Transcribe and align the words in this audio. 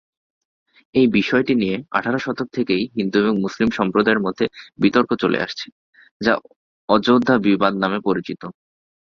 এই 0.95 1.07
বিষয়টি 1.17 1.53
নিয়ে 1.55 1.75
আঠারো 1.91 2.19
শতক 2.19 2.47
থেকেই 2.53 2.83
হিন্দু 2.97 3.15
এবং 3.19 3.35
মুসলিম 3.41 3.69
সম্প্রদায়ের 3.71 4.23
মধ্যে 4.25 4.45
বিতর্ক 4.79 5.09
চলে 5.23 5.37
আসছে, 5.45 5.67
যা 6.21 6.33
অযোধ্যা 6.89 7.35
বিবাদ 7.45 7.73
নামে 7.83 7.99
পরিচিত। 8.07 8.41